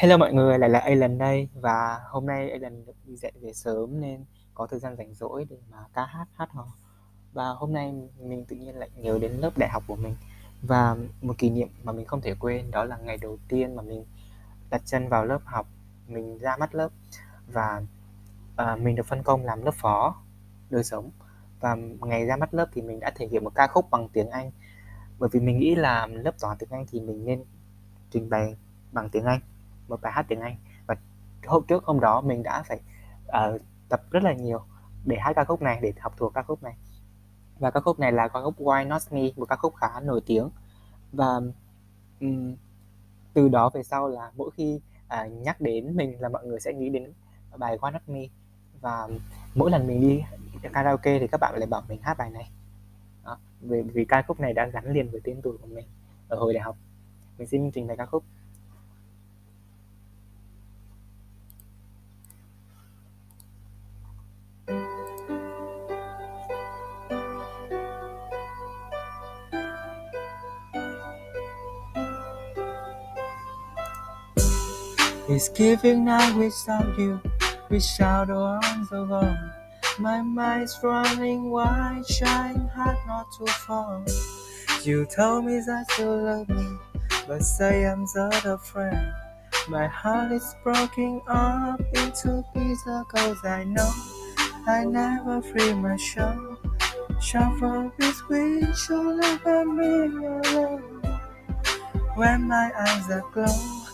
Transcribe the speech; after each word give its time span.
Hello 0.00 0.16
mọi 0.16 0.32
người, 0.32 0.58
lại 0.58 0.70
là 0.70 0.78
Alan 0.78 1.18
đây 1.18 1.48
và 1.54 2.00
hôm 2.08 2.26
nay 2.26 2.50
Alan 2.50 2.86
được 2.86 2.92
đi 3.04 3.16
dạy 3.16 3.32
về 3.40 3.52
sớm 3.52 4.00
nên 4.00 4.24
có 4.54 4.66
thời 4.66 4.80
gian 4.80 4.96
rảnh 4.96 5.14
rỗi 5.14 5.46
để 5.50 5.56
mà 5.70 5.78
ca 5.94 6.04
hát 6.04 6.26
hát 6.34 6.50
hò. 6.50 6.66
Và 7.32 7.48
hôm 7.48 7.72
nay 7.72 7.94
mình 8.20 8.44
tự 8.44 8.56
nhiên 8.56 8.74
lại 8.74 8.90
nhớ 8.96 9.18
đến 9.20 9.32
lớp 9.32 9.50
đại 9.58 9.68
học 9.68 9.82
của 9.86 9.96
mình. 9.96 10.14
Và 10.62 10.96
một 11.22 11.38
kỷ 11.38 11.50
niệm 11.50 11.68
mà 11.84 11.92
mình 11.92 12.06
không 12.06 12.20
thể 12.20 12.34
quên 12.40 12.70
đó 12.70 12.84
là 12.84 12.96
ngày 12.96 13.18
đầu 13.22 13.38
tiên 13.48 13.76
mà 13.76 13.82
mình 13.82 14.04
đặt 14.70 14.82
chân 14.84 15.08
vào 15.08 15.24
lớp 15.24 15.40
học 15.44 15.66
mình 16.08 16.38
ra 16.38 16.56
mắt 16.56 16.74
lớp. 16.74 16.88
Và 17.46 17.82
uh, 18.62 18.80
mình 18.80 18.96
được 18.96 19.06
phân 19.06 19.22
công 19.22 19.44
làm 19.44 19.64
lớp 19.64 19.74
phó 19.74 20.22
đời 20.70 20.84
sống. 20.84 21.10
Và 21.60 21.74
ngày 22.00 22.26
ra 22.26 22.36
mắt 22.36 22.54
lớp 22.54 22.66
thì 22.72 22.82
mình 22.82 23.00
đã 23.00 23.10
thể 23.16 23.26
hiện 23.26 23.44
một 23.44 23.54
ca 23.54 23.66
khúc 23.66 23.90
bằng 23.90 24.08
tiếng 24.08 24.30
Anh. 24.30 24.50
Bởi 25.18 25.30
vì 25.32 25.40
mình 25.40 25.58
nghĩ 25.58 25.74
là 25.74 26.06
lớp 26.06 26.40
toán 26.40 26.56
tiếng 26.58 26.70
Anh 26.70 26.86
thì 26.90 27.00
mình 27.00 27.24
nên 27.24 27.44
trình 28.10 28.30
bày 28.30 28.56
bằng 28.92 29.08
tiếng 29.10 29.24
Anh 29.24 29.40
một 29.88 30.00
bài 30.02 30.12
hát 30.12 30.26
tiếng 30.28 30.40
Anh. 30.40 30.56
Và 30.86 30.94
hôm 31.46 31.64
trước 31.68 31.84
hôm 31.84 32.00
đó 32.00 32.20
mình 32.20 32.42
đã 32.42 32.62
phải 32.62 32.80
uh, 33.26 33.60
tập 33.88 34.02
rất 34.10 34.22
là 34.22 34.32
nhiều 34.32 34.60
để 35.04 35.16
hát 35.20 35.32
ca 35.36 35.44
khúc 35.44 35.62
này 35.62 35.78
để 35.82 35.92
học 36.00 36.14
thuộc 36.16 36.34
ca 36.34 36.42
khúc 36.42 36.62
này. 36.62 36.76
Và 37.58 37.70
ca 37.70 37.80
khúc 37.80 37.98
này 37.98 38.12
là 38.12 38.28
ca 38.28 38.40
khúc 38.42 38.58
Why 38.58 38.88
Not 38.88 39.02
Me 39.10 39.22
một 39.36 39.48
ca 39.48 39.56
khúc 39.56 39.74
khá 39.76 40.00
nổi 40.00 40.20
tiếng. 40.26 40.50
Và 41.12 41.40
um, 42.20 42.56
từ 43.34 43.48
đó 43.48 43.70
về 43.74 43.82
sau 43.82 44.08
là 44.08 44.32
mỗi 44.36 44.50
khi 44.56 44.80
uh, 45.06 45.32
nhắc 45.32 45.60
đến 45.60 45.96
mình 45.96 46.20
là 46.20 46.28
mọi 46.28 46.46
người 46.46 46.60
sẽ 46.60 46.72
nghĩ 46.72 46.88
đến 46.88 47.12
bài 47.56 47.78
Why 47.78 47.92
Not 47.92 48.08
Me. 48.08 48.20
Và 48.80 49.08
mỗi 49.54 49.70
lần 49.70 49.86
mình 49.86 50.00
đi 50.00 50.22
karaoke 50.72 51.18
thì 51.18 51.26
các 51.26 51.40
bạn 51.40 51.54
lại 51.56 51.66
bảo 51.66 51.82
mình 51.88 52.02
hát 52.02 52.18
bài 52.18 52.30
này. 52.30 52.50
Đó, 53.24 53.38
vì, 53.60 53.82
vì 53.82 54.04
ca 54.04 54.22
khúc 54.22 54.40
này 54.40 54.52
đã 54.52 54.66
gắn 54.66 54.92
liền 54.92 55.10
với 55.10 55.20
tên 55.24 55.40
tuổi 55.42 55.58
của 55.58 55.66
mình 55.66 55.86
ở 56.28 56.38
hồi 56.38 56.54
đại 56.54 56.62
học. 56.62 56.76
Mình 57.38 57.48
xin 57.48 57.70
trình 57.70 57.86
bày 57.86 57.96
ca 57.96 58.06
khúc. 58.06 58.24
It's 75.30 75.50
giving 75.50 76.06
night 76.06 76.34
without 76.36 76.98
you, 76.98 77.20
without 77.68 78.28
the 78.28 78.34
oh, 78.34 78.60
arms 78.64 78.90
of 78.92 79.10
gone. 79.10 79.52
My 79.98 80.22
mind's 80.22 80.78
running 80.82 81.50
wide, 81.50 82.04
trying 82.08 82.66
hard 82.68 82.96
not 83.06 83.26
to 83.32 83.46
fall. 83.46 84.06
You 84.84 85.04
told 85.04 85.44
me 85.44 85.60
that 85.66 85.84
you 85.98 86.06
love 86.06 86.48
me, 86.48 86.78
but 87.26 87.42
say 87.42 87.86
I'm 87.86 88.06
not 88.14 88.46
a 88.46 88.56
friend. 88.56 89.12
My 89.68 89.86
heart 89.86 90.32
is 90.32 90.54
broken 90.64 91.20
up 91.28 91.82
into 91.92 92.42
pieces, 92.54 93.04
cause 93.10 93.44
I 93.44 93.64
know 93.64 93.92
I 94.66 94.86
never 94.86 95.42
free 95.42 95.74
my 95.74 95.98
soul. 95.98 96.56
Shuffle 97.20 97.92
between 97.98 98.72
love 98.88 99.42
and 99.44 99.76
me 99.76 99.92
alone. 100.06 101.02
When 102.14 102.48
my 102.48 102.72
eyes 102.74 103.10
are 103.10 103.20
closed 103.30 103.87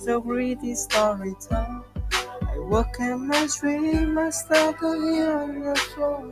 so 0.00 0.20
pretty 0.20 0.74
story 0.74 1.34
told. 1.46 1.84
I 2.12 2.58
walk 2.58 2.96
in 3.00 3.28
my 3.28 3.46
dream, 3.60 4.16
I 4.18 4.30
struggle 4.30 5.00
here 5.00 5.32
on 5.32 5.60
the 5.60 5.76
floor. 5.76 6.22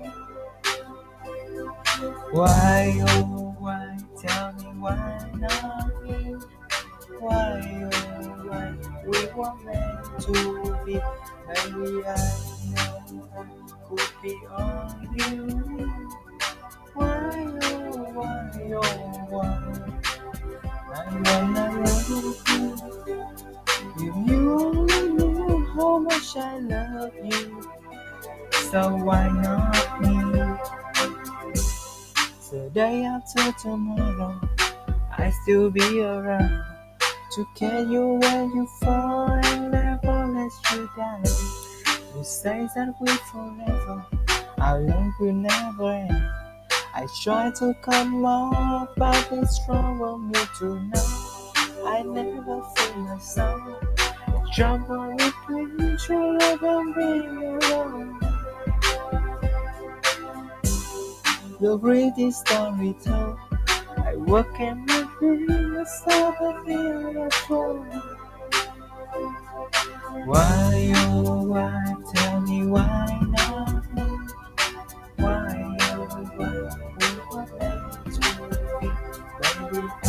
Why, 2.33 3.05
oh, 3.09 3.57
why, 3.59 3.99
tell 4.21 4.53
me 4.55 4.65
why 4.81 5.31
not 5.35 6.03
me? 6.03 6.37
Why, 7.19 7.91
oh, 7.93 8.29
why, 8.49 8.75
we 9.05 9.27
were 9.37 9.55
meant 9.65 10.21
to 10.23 10.33
be. 10.87 11.01
Maybe 11.49 12.05
I 12.07 12.17
know 12.73 13.29
I 13.37 13.47
could 13.89 14.11
be 14.23 14.35
on 14.51 15.15
you. 15.15 16.28
Much 26.19 26.37
I 26.37 26.59
love 26.59 27.13
you, 27.23 27.63
so 28.71 28.97
why 28.97 29.29
not 29.29 30.01
me? 30.01 30.17
The 32.51 32.71
day 32.75 33.05
after 33.05 33.53
tomorrow, 33.53 34.41
I 35.17 35.31
still 35.43 35.71
be 35.71 36.03
around 36.03 36.65
to 37.35 37.47
get 37.55 37.87
you 37.87 38.19
when 38.21 38.51
you 38.51 38.67
fall 38.81 39.31
and 39.31 39.71
never 39.71 40.27
let 40.27 40.53
you 40.73 40.91
down. 40.97 41.23
You 42.17 42.25
say 42.25 42.69
that 42.75 42.95
we 43.01 43.13
forever, 43.31 44.05
our 44.59 44.81
love 44.81 45.13
will 45.21 45.33
never 45.35 45.91
end. 45.93 46.31
I 46.95 47.07
try 47.23 47.53
to 47.61 47.75
come 47.83 48.25
up, 48.25 48.97
but 48.97 49.29
it's 49.31 49.61
wrong 49.69 49.99
for 49.99 50.19
me 50.19 50.41
to 50.59 50.81
know. 50.81 51.87
I 51.87 52.03
never 52.03 52.63
feel 52.75 52.97
myself. 52.97 53.88
Jump 54.53 54.89
on 54.91 55.17
between 55.17 55.97
true 55.99 56.39
love 56.39 56.63
and 56.63 56.95
being 56.95 57.63
alone. 57.63 58.21
The 61.61 61.77
greatest 61.77 62.47
story 62.47 62.95
told. 63.05 63.37
I 63.99 64.17
work 64.17 64.59
in 64.59 64.87
my 64.87 65.09
dream, 65.19 65.77
I 65.77 65.85
stop 65.85 66.41
and 66.41 66.67
feel 66.67 67.23
at 67.25 67.35
home. 67.35 67.89
Why, 70.25 70.93
oh, 70.97 71.45
why, 71.45 71.95
tell 72.15 72.41
me 72.41 72.67
why 72.67 73.21
me? 73.95 74.03
Why, 75.17 75.77
oh, 75.93 76.07
why, 76.37 76.49
we 76.99 78.11
to 78.13 78.21
be, 79.71 80.08